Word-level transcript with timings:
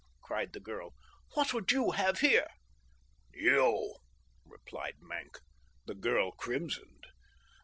cried 0.23 0.51
the 0.51 0.59
girl. 0.59 0.95
"What 1.35 1.53
would 1.53 1.71
you 1.71 1.91
have 1.91 2.21
here?" 2.21 2.47
"You," 3.35 3.97
replied 4.43 4.95
Maenck. 4.99 5.37
The 5.85 5.93
girl 5.93 6.31
crimsoned. 6.31 7.05